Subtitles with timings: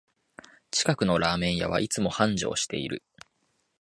[0.71, 3.03] 近くのラーメン屋はいつも繁盛してる